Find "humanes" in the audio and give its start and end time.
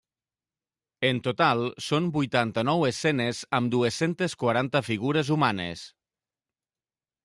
5.39-5.89